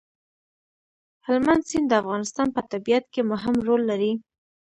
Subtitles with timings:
[1.27, 4.11] هلمند سیند د افغانستان په طبیعت کې مهم رول لري.